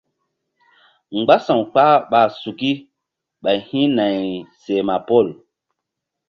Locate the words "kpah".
1.71-1.93